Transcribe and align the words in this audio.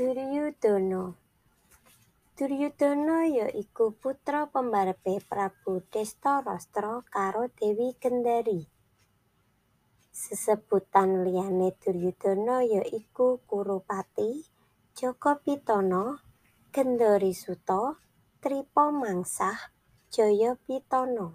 Duryudana 0.00 1.12
Duryudana 2.32 3.28
ya 3.28 3.52
iku 3.52 3.92
putra 3.92 4.48
pembarepe 4.48 5.20
Prabu 5.28 5.84
Dastarastra 5.92 7.04
karo 7.12 7.52
Dewi 7.52 7.92
Gendari. 8.00 8.64
Sesebutan 10.08 11.20
liyane 11.20 11.76
Duryudana 11.76 12.64
ya 12.64 12.80
iku 12.80 13.44
Kurupati, 13.44 14.48
Jakapitana, 14.96 16.24
Gendharisuta, 16.72 18.00
Tripamangsah, 18.40 19.68
Jayapitana. 20.08 21.28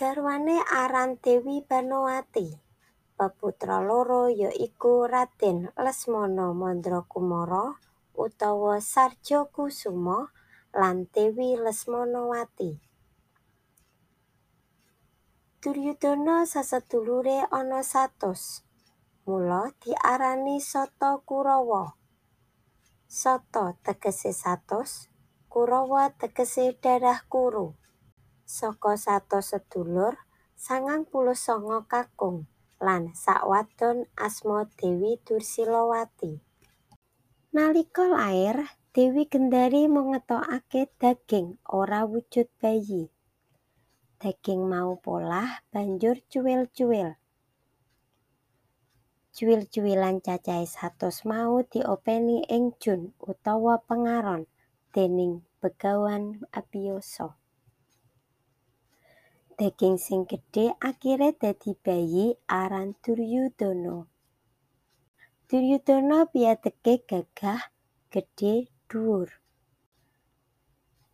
Garwane 0.00 0.64
aran 0.64 1.20
Dewi 1.20 1.60
Banowati. 1.60 2.63
Peputra 3.14 3.78
loro 3.78 4.26
ya 4.26 4.50
iku 4.50 5.06
Raden 5.06 5.70
Lesmana 5.78 6.50
Mandrakumara 6.50 7.78
utawa 8.18 8.82
Sarjakusuma 8.82 10.34
lan 10.74 11.06
Dewi 11.14 11.54
Lesmanawati. 11.54 12.82
Duryudana 15.62 16.42
sasedulure 16.42 17.46
ana 17.54 17.86
satus, 17.86 18.66
mula 19.30 19.70
diarani 19.78 20.58
Sata 20.58 21.14
Kurawa. 21.22 21.94
Sata 23.06 23.78
tegese 23.86 24.34
satus, 24.34 25.06
Kurawa 25.46 26.10
tegese 26.18 26.74
darah 26.82 27.22
kuru. 27.30 27.78
Saka 28.42 28.98
satus 28.98 29.54
sedulur, 29.54 30.18
sangang 30.58 31.06
puluh 31.06 31.38
sanga 31.38 31.86
kakung 31.86 32.50
lan 32.84 33.16
sak 33.16 33.48
wadon 33.48 34.04
asma 34.20 34.68
Dewi 34.76 35.16
Dursilawati. 35.24 36.36
Nalika 37.56 38.04
lair, 38.04 38.76
Dewi 38.92 39.24
Gendari 39.24 39.88
mung 39.88 40.12
ngetokake 40.12 40.92
daging 41.00 41.56
ora 41.64 42.04
wujud 42.04 42.46
bayi. 42.60 43.08
Daging 44.20 44.68
mau 44.68 45.00
polah 45.00 45.64
banjur 45.72 46.20
cuwil-cuwil. 46.28 47.16
Cuwil-cuwilan 49.34 50.22
cacahe 50.22 50.68
satus 50.68 51.26
mau 51.26 51.64
diopeni 51.66 52.46
ing 52.46 52.76
jun 52.78 53.16
utawa 53.18 53.82
pengaron 53.82 54.46
déning 54.94 55.42
Begawan 55.58 56.46
Abiyasa. 56.54 57.34
Daging 59.54 60.02
sing 60.02 60.26
gedhe 60.26 60.74
akire 60.82 61.30
dadi 61.30 61.78
bayi 61.78 62.34
aran 62.50 62.98
Duryudana. 62.98 64.02
Duryudana 65.46 66.26
piyadeke 66.26 67.06
gagah, 67.06 67.70
gedhe, 68.10 68.66
dhuwur. 68.90 69.30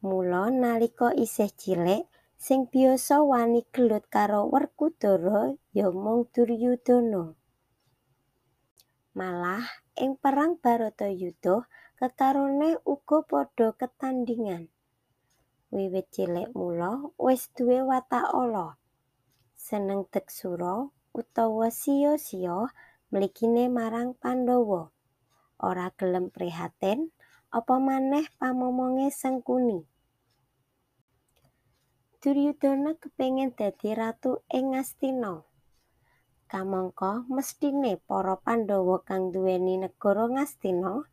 Mula 0.00 0.48
nalika 0.48 1.12
isih 1.12 1.52
cilik, 1.52 2.08
sing 2.40 2.64
biasa 2.72 3.20
wani 3.20 3.60
gelut 3.76 4.08
karo 4.08 4.48
Werkudara 4.48 5.52
ya 5.76 5.92
mung 5.92 6.24
Duryudana. 6.32 7.36
Malah 9.12 9.68
ing 10.00 10.16
perang 10.16 10.56
Baratayuda 10.56 11.68
kekarone 12.00 12.80
uga 12.88 13.20
padha 13.20 13.76
ketandhingan. 13.76 14.72
Wiwit 15.70 16.10
cilik 16.10 16.50
mula 16.50 17.14
wis 17.14 17.46
duwé 17.54 17.78
watak 17.86 18.26
ala. 18.34 18.74
Seneng 19.54 20.02
deksura 20.10 20.90
utawa 21.14 21.70
siya-siya 21.70 22.74
mligine 23.14 23.70
marang 23.70 24.18
Pandhawa. 24.18 24.90
Ora 25.62 25.94
gelem 25.94 26.26
prihatin 26.34 27.14
apa 27.54 27.78
manèh 27.78 28.26
pamomonge 28.34 29.14
Sengkuni. 29.14 29.86
Duryudana 32.18 32.98
kepengin 32.98 33.54
dadi 33.54 33.94
ratu 33.94 34.42
ing 34.50 34.74
Ngastina. 34.74 35.46
Kamangka 36.50 37.30
mesthine 37.30 37.94
para 38.10 38.34
Pandhawa 38.34 39.06
kang 39.06 39.30
nduweni 39.30 39.86
negara 39.86 40.26
Ngastina 40.26 41.06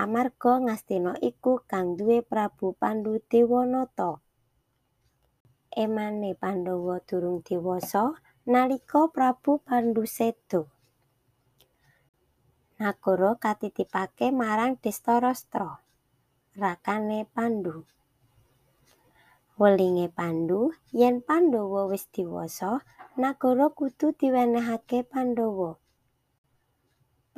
amarga 0.00 0.52
Ngastina 0.64 1.12
iku 1.20 1.60
kang 1.68 1.92
duwé 2.00 2.24
Prabu 2.24 2.72
Pandhudewanata. 2.80 4.24
Emane 5.76 6.32
Pandhawa 6.32 7.04
durung 7.04 7.44
dewasa 7.44 8.16
nalika 8.48 9.12
Prabu 9.12 9.60
Pandhu 9.60 10.08
seda. 10.08 10.64
Nagara 12.80 13.36
katitipake 13.36 14.32
marang 14.32 14.80
Dastarastra, 14.80 15.84
rakane 16.56 17.28
Pandhu. 17.28 17.84
Welinge 19.60 20.08
Pandhu 20.08 20.72
yen 20.96 21.20
Pandhawa 21.20 21.92
wis 21.92 22.08
dewasa, 22.08 22.80
nagara 23.20 23.68
kudu 23.68 24.16
diwenehake 24.16 25.04
Pandhawa. 25.04 25.79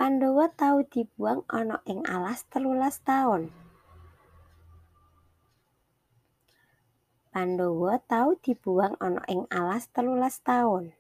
Pandhawa 0.03 0.51
tau 0.59 0.83
dibuang 0.83 1.47
ana 1.47 1.79
ing 1.87 2.03
alas 2.03 2.43
telulas 2.51 2.99
taun. 3.07 3.55
Pandhawa 7.31 8.03
tau 8.11 8.35
dibuang 8.35 8.99
ana 8.99 9.23
ing 9.31 9.47
alas 9.47 9.95
telulas 9.95 10.43
taun. 10.43 10.91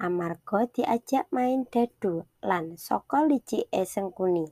Amarga 0.00 0.64
diajak 0.64 1.28
main 1.28 1.68
dadu 1.68 2.24
lan 2.40 2.80
saka 2.80 3.28
licike 3.28 3.68
Sengkuni. 3.68 4.48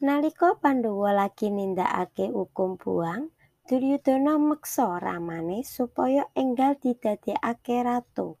Nalika 0.00 0.56
Pandhawa 0.56 1.12
lagi 1.12 1.52
nindakake 1.52 2.32
ukum 2.32 2.80
buang, 2.80 3.28
Duryudana 3.68 4.40
meksa 4.40 4.96
ramane 4.96 5.68
supaya 5.68 6.32
enggal 6.32 6.80
didadekake 6.80 7.84
ratu. 7.84 8.40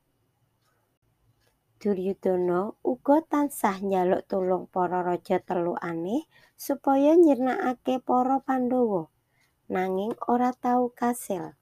Duryudana 1.82 2.78
uga 2.86 3.26
tansah 3.26 3.82
njaluk 3.82 4.22
tulung 4.30 4.70
para 4.70 5.02
raja 5.02 5.42
telukane 5.42 6.30
supaya 6.54 7.18
nyirnakake 7.18 7.98
para 7.98 8.38
Pandhawa, 8.38 9.10
nanging 9.66 10.14
ora 10.30 10.54
tau 10.54 10.94
kasil. 10.94 11.58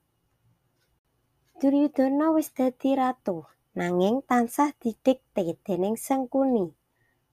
Duryudana 1.57 2.37
wis 2.37 2.53
dadi 2.53 2.93
ratu, 2.93 3.49
nanging 3.73 4.21
tansah 4.21 4.77
didikte 4.77 5.57
déning 5.65 5.97
Sengkuni, 5.97 6.69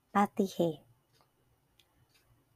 patihe. 0.09 0.81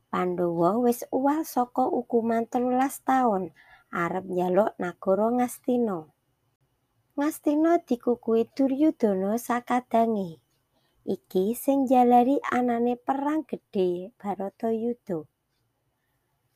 Pandhawa 0.10 0.82
wis 0.82 1.06
uwal 1.14 1.46
saka 1.46 1.86
ukuman 1.86 2.50
telulas 2.50 3.06
taun 3.06 3.54
arep 3.94 4.26
njaluk 4.26 4.74
nagara 4.82 5.30
Ngastina. 5.30 6.13
Ngastina 7.14 7.78
dikukuhi 7.78 8.50
Duryudana 8.58 9.38
sakadange. 9.38 10.42
Iki 11.06 11.54
sing 11.54 11.86
njalari 11.86 12.42
anane 12.50 12.98
perang 12.98 13.46
gedhe 13.46 14.10
Baratayuda. 14.18 15.22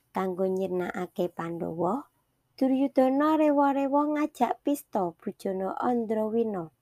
Kanggo 0.09 0.50
nyirnakake 0.50 1.29
Pandhawa, 1.29 2.09
Duryudana 2.57 3.38
rewa-rewa 3.38 4.18
ngajak 4.18 4.57
pista 4.66 5.13
bojone 5.13 5.78
Andrawina. 5.78 6.74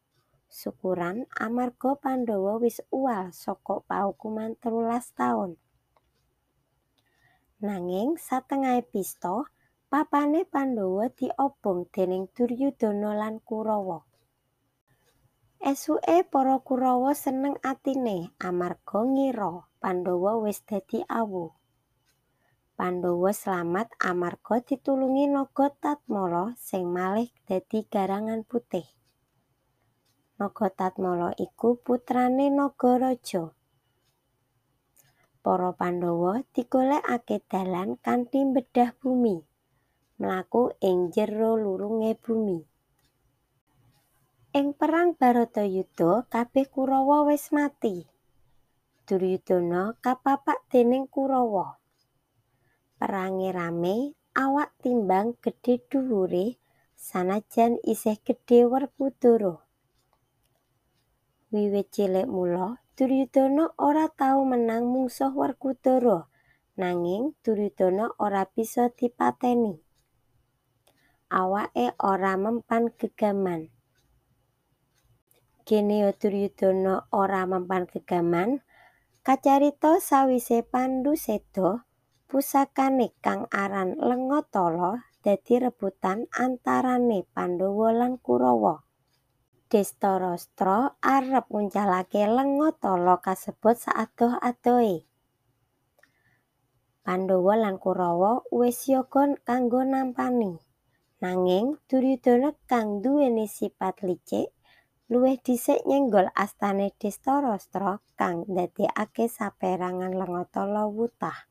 Syukuran 0.48 1.28
amarga 1.36 2.00
Pandhawa 2.00 2.56
wis 2.64 2.80
uwal 2.96 3.36
saka 3.36 3.84
paukuman 3.84 4.56
telulas 4.56 5.12
taun. 5.12 5.60
Nanging 7.60 8.16
satengahe 8.16 8.88
pista, 8.88 9.52
papane 9.92 10.42
Pandhawa 10.50 11.14
diobong 11.14 11.86
déning 11.94 12.26
Duryudana 12.34 13.14
lan 13.14 13.38
Kurawa. 13.42 14.02
Esuke 15.62 16.26
para 16.28 16.58
Kurawa 16.62 17.14
seneng 17.14 17.58
atine 17.62 18.34
amarga 18.42 19.02
ngira 19.06 19.66
Pandhawa 19.82 20.42
wis 20.42 20.62
dadi 20.66 21.02
awu. 21.06 21.54
Pandhawa 22.76 23.32
slamet 23.32 23.88
amarga 24.04 24.60
ditulungi 24.60 25.32
Nagatatmala 25.32 26.60
sing 26.60 26.92
malih 26.92 27.32
dadi 27.48 27.88
garangan 27.88 28.44
putih. 28.44 28.84
Nagatatmala 30.36 31.32
iku 31.40 31.80
putrane 31.80 32.52
Nagaraja. 32.52 33.56
Para 35.40 35.72
Pandhawa 35.72 36.44
digolekake 36.52 37.40
dalan 37.48 37.96
kanthi 38.02 38.44
mbedhah 38.44 38.92
bumi, 39.00 39.46
mlaku 40.20 40.72
ing 40.80 41.12
njero 41.12 41.60
lurunge 41.60 42.12
bumi. 42.24 42.60
Ing 44.56 44.72
perang 44.72 45.12
Baratayuda 45.20 46.32
kabeh 46.32 46.66
Kurawa 46.72 47.28
wis 47.28 47.52
mati. 47.52 48.08
Duryudana 49.04 50.00
kapapak 50.00 50.64
déning 50.72 51.12
Kurawa. 51.12 51.78
Perange 52.96 53.52
rame, 53.52 54.16
awak 54.34 54.72
timbang 54.80 55.36
gedhe 55.44 55.84
dhuwure 55.92 56.56
sanajan 56.96 57.78
isih 57.84 58.18
gedhe 58.24 58.66
Werkudara. 58.66 59.62
Wiwit 61.52 61.92
cilik 61.94 62.26
mula 62.26 62.80
Duryudana 62.96 63.76
ora 63.76 64.08
tau 64.08 64.48
menang 64.48 64.88
mungsuh 64.88 65.36
Werkudara, 65.36 66.32
nanging 66.80 67.36
Duryudana 67.44 68.16
ora 68.18 68.48
bisa 68.48 68.88
dipatèni. 68.88 69.85
Awaké 71.36 71.92
ora 72.00 72.40
mempan 72.40 72.96
gegaman. 72.96 73.68
Genio 75.68 76.16
Duryudana 76.16 77.12
ora 77.12 77.44
mempan 77.44 77.92
gegaman 77.92 78.64
kacarita 79.20 80.00
sawisé 80.00 80.64
Pandhu 80.64 81.20
séda, 81.20 81.84
pusakané 82.32 83.12
kang 83.20 83.52
aran 83.52 84.00
Lengatala 84.00 85.12
dadi 85.28 85.60
rebutan 85.60 86.32
antarané 86.32 87.28
Pandhawa 87.36 87.92
lan 87.92 88.16
Kurawa. 88.16 88.88
Dhestharastra 89.68 90.96
arep 91.04 91.52
nguncalaké 91.52 92.32
Lengatala 92.32 93.20
kasebut 93.20 93.76
saadoh-adohé. 93.76 95.04
Pandhawa 97.04 97.60
lan 97.60 97.76
Kurawa 97.76 98.48
wis 98.56 98.88
siaga 98.88 99.36
kanggo 99.44 99.84
nampani. 99.84 100.65
Nanging 101.24 101.80
Duryudana 101.88 102.52
kang 102.68 103.00
nduwèni 103.00 103.48
sipat 103.48 104.04
licik 104.04 104.52
luwih 105.08 105.40
dhisik 105.40 105.80
nyenggol 105.88 106.28
astané 106.36 106.92
Dhestharastra 107.00 108.04
kang 108.20 108.44
ndadèkaké 108.52 109.26
sapérangan 109.32 110.12
Lengatala 110.12 110.84
wutah. 110.92 111.48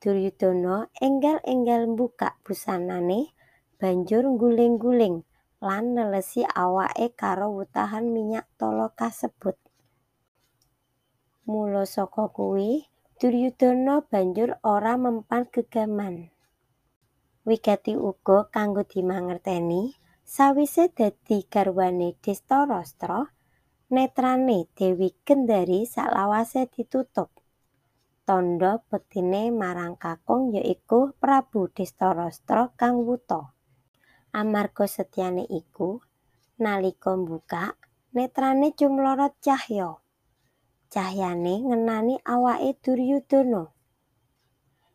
Duryudana 0.00 0.88
énggal-énggal 0.96 1.92
mbukak 1.92 2.40
busanané 2.40 3.36
banjur 3.76 4.24
ngguling-ngguling 4.32 5.20
lan 5.60 5.84
nelesi 5.92 6.40
awaké 6.40 7.12
karo 7.12 7.52
wutahan 7.52 8.08
minyak 8.08 8.48
tala 8.56 8.88
kasebut. 8.96 9.60
Mula 11.44 11.84
saka 11.84 12.32
kuwi 12.32 12.88
Duryudana 13.20 14.00
banjur 14.08 14.56
ora 14.64 14.96
mempan 14.96 15.44
gegaman. 15.52 16.33
Wigati 17.44 17.92
uga 17.92 18.48
kanggo 18.48 18.88
dimangertèni 18.88 19.92
sawisé 20.24 20.88
dadi 20.96 21.44
garwané 21.52 22.16
Dhestharastra, 22.24 23.20
netrané 23.92 24.64
Dèwi 24.72 25.12
Gendari 25.28 25.84
salawasé 25.84 26.64
ditutup. 26.72 27.28
Tandha 28.24 28.80
bektiné 28.88 29.52
marang 29.52 29.92
kakung 30.00 30.56
ya 30.56 30.64
iku 30.64 31.12
Prabu 31.20 31.68
Dhestharastra 31.68 32.72
kang 32.80 33.04
wuta. 33.04 33.52
Amarga 34.32 34.88
setyané 34.88 35.44
iku, 35.44 36.00
nalika 36.56 37.12
mbukak 37.12 37.76
netrané 38.16 38.72
cumlorot 38.72 39.36
cahya. 39.44 40.00
Cahyané 40.88 41.60
ngenani 41.60 42.24
awaké 42.24 42.72
Duryudana. 42.80 43.73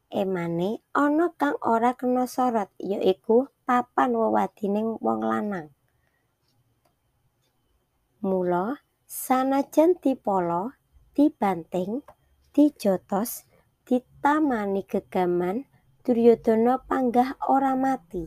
Émané 0.10 0.82
ana 0.98 1.30
kang 1.38 1.62
ora 1.62 1.94
kena 1.94 2.26
sorot 2.26 2.74
ya 2.82 2.98
iku 2.98 3.46
papan 3.70 4.18
wewadining 4.18 4.98
wong 4.98 5.22
lanang. 5.22 5.70
Mula 8.26 8.82
sanajan 9.06 10.02
dipala, 10.02 10.74
dibanting, 11.14 12.02
dijotos, 12.58 13.46
ditamani 13.86 14.82
gegaman, 14.90 15.70
Duryudana 16.02 16.82
panggah 16.90 17.38
ora 17.46 17.78
mati. 17.78 18.26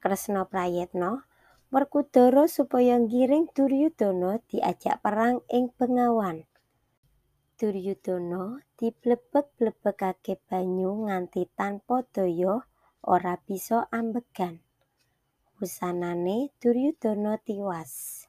Kresna 0.00 0.48
prayitna 0.48 1.28
Werkudara 1.68 2.48
supaya 2.48 2.96
nggiring 2.96 3.52
Duryudana 3.52 4.40
diajak 4.48 5.02
perang 5.04 5.44
ing 5.52 5.74
Bengawan. 5.76 6.48
Duryudana 7.54 8.66
diblebek-blebekaké 8.82 10.42
banyu 10.50 11.06
nganti 11.06 11.46
tanpa 11.54 12.02
daya 12.10 12.66
ora 13.06 13.38
bisa 13.38 13.86
ambegan. 13.94 14.58
Wusanané 15.62 16.50
Duryudana 16.58 17.38
tiwas. 17.46 18.26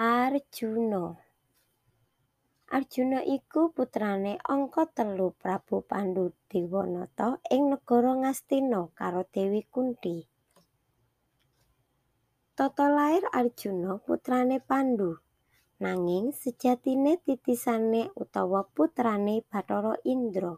Arjuna 0.00 1.16
Arjuna 2.72 3.20
iku 3.20 3.72
putrané 3.72 4.40
angka 4.44 4.88
telu 4.96 5.32
Prabu 5.36 5.84
Pandhu 5.84 6.32
Dewanata 6.48 7.36
ing 7.52 7.68
negara 7.72 8.12
Ngastina 8.16 8.92
karo 8.96 9.28
Dewi 9.28 9.64
Kunthi. 9.68 10.35
Tata 12.56 12.88
lair 12.88 13.20
Arjuna 13.36 14.00
putrané 14.00 14.64
Pandhu, 14.64 15.20
nanging 15.76 16.32
sejatiné 16.32 17.20
titisané 17.20 18.08
utawa 18.16 18.64
putrané 18.72 19.44
Bathara 19.44 19.92
Indra. 20.08 20.56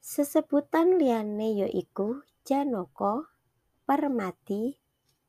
Sesebutan 0.00 0.96
liyané 0.96 1.52
ya 1.52 1.68
iku 1.68 2.24
Janaka, 2.48 3.28
Permadi, 3.84 4.80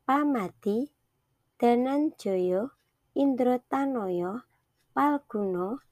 Pamadi, 0.08 0.88
Dananjaya, 1.60 2.72
Indratanaya, 3.12 4.48
Palguna, 4.96 5.84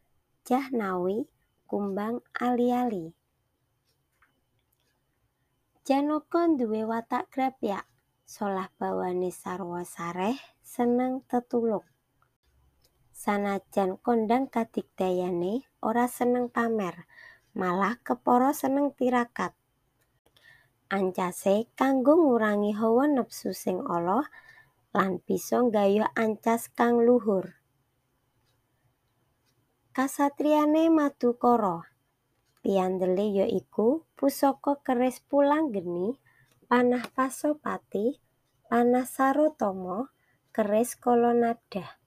Jahnawi, 0.48 1.28
Kumbang 1.68 2.24
ali-ali. 2.32 3.12
Janaka 5.84 6.48
nduwé 6.48 6.80
watak 6.88 7.28
grapyak, 7.28 7.84
solah 8.24 8.72
bawané 8.80 9.28
sarwa 9.28 9.84
sareh, 9.84 10.32
seneng 10.64 11.20
tetulung. 11.28 11.84
Sanajan 13.12 14.00
kondhang 14.00 14.48
kadigdayané 14.48 15.68
ora 15.84 16.08
seneng 16.08 16.48
pamer, 16.48 17.04
malah 17.52 18.00
kepara 18.00 18.56
seneng 18.56 18.96
tirakat. 18.96 19.52
Ancasé 20.88 21.68
kanggo 21.76 22.16
ngurangi 22.16 22.72
hawa 22.72 23.04
nepsu 23.04 23.52
sing 23.52 23.84
ala 23.84 24.24
lan 24.96 25.20
bisa 25.20 25.60
nggayuh 25.60 26.08
ancas 26.16 26.72
kang 26.72 26.96
luhur. 27.04 27.60
Kasatriyané 29.92 30.88
Madukara 30.88 31.93
piyandelé 32.64 33.44
ya 33.44 33.46
iku 33.46 34.08
pusaka 34.16 34.80
keris 34.80 35.20
Pulanggeni, 35.20 36.16
panah 36.64 37.04
Pasopati, 37.12 38.16
panah 38.72 39.04
Sarotama, 39.04 40.08
keris 40.48 40.96
Kalanada. 40.96 42.00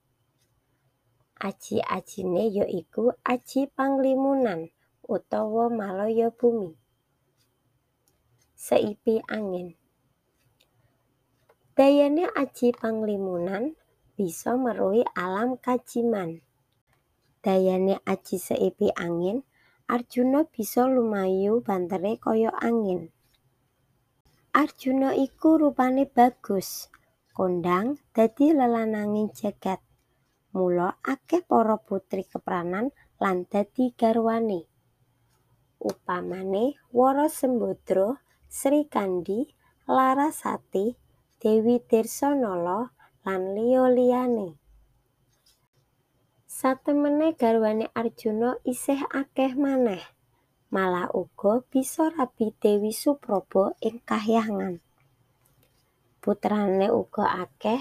Aji-ajiné 1.38 2.50
ya 2.50 2.66
iku 2.66 3.14
Aji 3.22 3.70
Panglimunan 3.70 4.74
utawa 5.06 5.70
Malayabumi. 5.70 6.74
Seipi 8.58 9.22
angin. 9.30 9.78
Dayané 11.78 12.26
Aji 12.34 12.74
Panglimunan 12.74 13.78
bisa 14.18 14.58
meruhi 14.58 15.06
alam 15.14 15.62
kajiman. 15.62 16.42
Dayané 17.46 18.02
Aji 18.02 18.42
Seipi 18.42 18.90
Angin 18.98 19.46
Arjuna 19.88 20.44
bisa 20.44 20.84
lumayu 20.84 21.64
banteré 21.64 22.20
kaya 22.20 22.52
angin. 22.60 23.08
Arjuna 24.52 25.16
iku 25.16 25.56
rupané 25.56 26.04
bagus, 26.04 26.92
kondhang 27.32 27.96
dadi 28.12 28.52
lelananging 28.52 29.32
jagat. 29.32 29.80
Mula 30.52 31.00
akeh 31.08 31.40
para 31.40 31.80
putri 31.80 32.28
kepranan 32.28 32.92
lan 33.16 33.48
dadi 33.48 33.96
garwané. 33.96 34.68
Upamané 35.80 36.76
Wara 36.92 37.32
Sembadra, 37.32 38.20
Srikandi, 38.52 39.48
Larasati, 39.88 41.00
Dewi 41.40 41.80
Dirsanala 41.80 42.92
lan 43.24 43.42
liya-liyané. 43.56 44.67
Satemene 46.58 47.38
garwané 47.38 47.86
Arjuna 47.94 48.58
isih 48.66 49.06
akeh 49.14 49.54
maneh. 49.54 50.02
Malah 50.74 51.06
uga 51.14 51.62
bisa 51.70 52.10
rabi 52.10 52.50
Dewi 52.50 52.90
Supraba 52.90 53.78
ing 53.78 54.02
kahyangan. 54.02 54.82
Putrané 56.18 56.90
uga 56.90 57.46
akeh, 57.46 57.78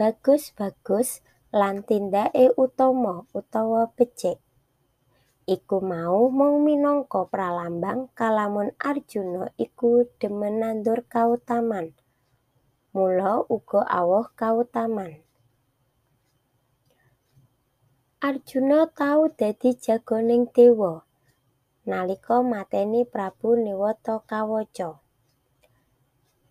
bagus-bagus 0.00 1.20
lan 1.52 1.84
tindake 1.84 2.48
utama 2.56 3.28
utawa 3.36 3.92
becik. 3.92 4.40
Iku 5.44 5.84
mau 5.84 6.32
mung 6.32 6.64
minangka 6.64 7.28
pralambang 7.28 8.08
kalamun 8.16 8.72
Arjuna 8.80 9.52
iku 9.60 10.08
demen 10.16 10.64
nandur 10.64 11.04
kautaman. 11.04 11.92
Mula 12.96 13.44
uga 13.52 13.84
awoh 13.84 14.32
kautaman. 14.32 15.27
Arjuna 18.18 18.90
tau 18.98 19.30
dadi 19.30 19.78
jagoning 19.78 20.50
dewa. 20.50 21.06
nalika 21.86 22.42
mateni 22.42 23.06
Prabu 23.06 23.54
Niwatakawaca. 23.54 24.98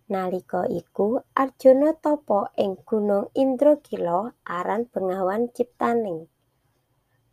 Nalika 0.08 0.64
iku 0.64 1.20
Arjuna 1.36 1.92
tapa 1.92 2.56
ing 2.56 2.80
Gunung 2.88 3.28
Indrakila 3.36 4.32
aran 4.48 4.88
Bengawan 4.88 5.52
Ciptaning. 5.52 6.32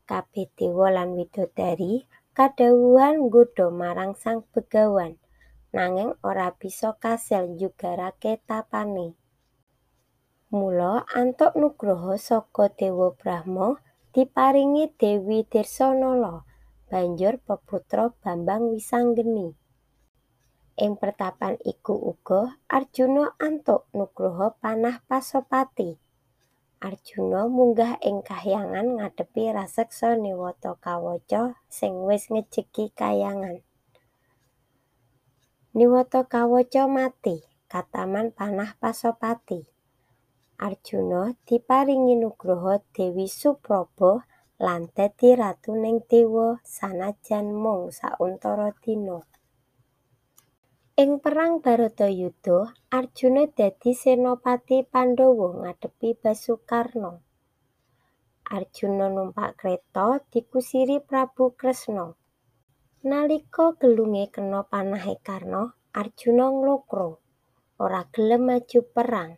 Kabeh 0.03 0.51
dewa 0.59 0.91
lan 0.91 1.15
widodari 1.15 2.03
kadhawuhan 2.35 3.31
nggodha 3.31 3.71
marang 3.71 4.19
Sang 4.19 4.43
Begawan, 4.51 5.15
nanging 5.71 6.11
ora 6.27 6.51
bisa 6.51 6.91
kasil 6.99 7.55
njugarake 7.55 8.43
tapane. 8.43 9.15
Mula 10.51 11.07
antuk 11.15 11.55
nugraha 11.55 12.19
saka 12.19 12.67
Dewa 12.75 13.15
Brahma 13.15 13.79
diparingi 14.15 14.95
Dewi 14.95 15.43
Dirsanala 15.43 16.47
banjur 16.87 17.35
peputra 17.43 18.15
Bambang 18.23 18.71
Wisanggeni. 18.71 19.51
Ing 20.79 20.95
pertapan 20.95 21.59
iku 21.67 22.15
uga 22.15 22.55
Arjuna 22.71 23.35
antuk 23.35 23.91
nugraha 23.91 24.55
panah 24.55 25.03
Pasopati. 25.03 25.99
Arjuna 26.79 27.51
munggah 27.51 27.99
ing 27.99 28.23
kahyangan 28.23 29.03
ngadepi 29.03 29.51
raseksa 29.51 30.15
Niwatakawaca 30.15 31.59
sing 31.67 32.07
wis 32.07 32.31
ngejeki 32.31 32.95
kahyangan. 32.95 33.67
Niwatakawaca 35.75 36.87
mati 36.87 37.43
kataman 37.67 38.31
panah 38.31 38.79
Pasopati. 38.79 39.74
Arjuna 40.55 41.35
diparingi 41.43 42.15
nugraha 42.15 42.79
Dewi 42.95 43.27
Supraba 43.27 44.23
lan 44.55 44.87
dadi 44.87 45.35
ratuning 45.35 45.99
dewa 46.07 46.63
sanajan 46.63 47.51
mung 47.51 47.91
sauntara 47.91 48.71
dina. 48.79 49.19
Ing 50.95 51.19
perang 51.19 51.59
Baratayuda, 51.59 52.71
Arjuna 52.87 53.51
dadi 53.51 53.91
senopati 53.91 54.87
Pandhawa 54.87 55.59
ngadepi 55.59 56.15
Basukarna. 56.23 57.19
Arjuna 58.47 59.11
numpak 59.11 59.59
kreta 59.59 60.23
dikusiri 60.31 61.03
Prabu 61.03 61.51
Kresna. 61.59 62.15
Nalika 63.03 63.75
gelunge 63.75 64.31
kena 64.31 64.63
panahe 64.63 65.19
Karna, 65.19 65.75
Arjuna 65.91 66.47
nglokro, 66.47 67.19
ora 67.75 68.07
gelem 68.07 68.47
maju 68.47 68.79
perang. 68.95 69.35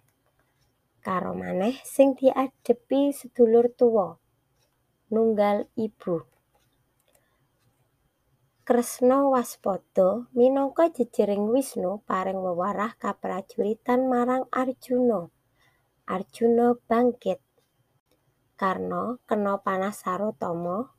Karo 1.08 1.32
maneh 1.32 1.80
sing 1.88 2.20
diadepi 2.20 3.16
sedulur 3.16 3.72
tuwa, 3.72 4.20
nunggal 5.08 5.72
ibu. 5.80 6.28
Kresna 8.68 9.24
waspada 9.32 10.28
minangka 10.36 10.92
jejering 10.92 11.48
Wisnu 11.48 12.04
paring 12.04 12.36
wewarah 12.44 12.92
kaprajuritan 13.00 14.12
marang 14.12 14.52
Arjuna. 14.52 15.32
Arjuna 16.04 16.76
bangkit. 16.76 17.40
Karna 18.60 19.16
kena 19.24 19.64
panah 19.64 19.96
Sarotama 19.96 20.92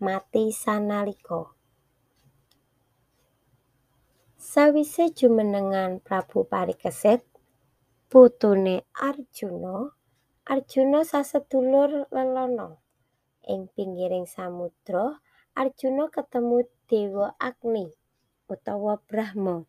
mati 0.00 0.56
sanalika. 0.56 1.52
Sawise 4.40 5.12
jumenengan 5.12 6.00
Prabu 6.00 6.48
Parikesit, 6.48 7.20
putune 8.10 8.82
Arjuna, 8.98 9.94
Arjuna 10.42 11.06
sasedulur 11.06 12.10
lelana. 12.10 12.82
Ing 13.46 13.70
pinggiring 13.70 14.26
samudra, 14.26 15.22
Arjuna 15.54 16.10
ketemu 16.10 16.66
Dewa 16.90 17.38
Agni 17.38 17.86
utawa 18.50 18.98
Brahma. 19.06 19.62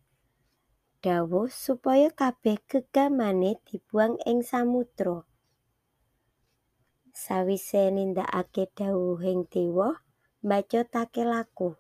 Dawuh 1.06 1.54
supaya 1.54 2.10
kabeh 2.10 2.58
gegamane 2.66 3.62
dibuang 3.62 4.18
ing 4.26 4.42
samudra. 4.42 5.22
Sawise 7.14 7.94
nindakake 7.94 8.74
dawuhing 8.74 9.46
dewa, 9.54 10.02
mbacotake 10.42 11.22
laku. 11.22 11.78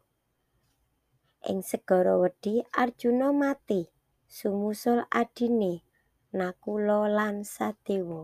Ing 1.41 1.65
segara 1.65 2.21
wedi 2.21 2.61
Arjuna 2.69 3.33
mati, 3.33 3.89
sumusul 4.29 5.09
adine 5.09 5.89
Nakula 6.31 7.11
lan 7.11 7.43
Sadewa. 7.43 8.23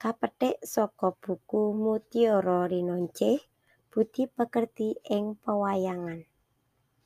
Kapethik 0.00 0.64
saka 0.64 1.12
buku 1.12 1.76
Mutiara 1.76 2.64
Rinonce 2.64 3.44
Budi 3.92 4.24
Pekerti 4.24 4.96
ing 5.12 5.36
Pewayangan 5.36 6.24